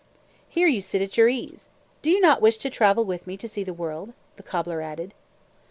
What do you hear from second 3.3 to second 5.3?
to see the world?" the cobbler added.